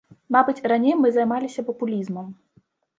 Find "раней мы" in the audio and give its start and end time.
0.71-1.07